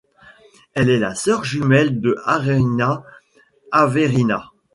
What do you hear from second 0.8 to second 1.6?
est la sœur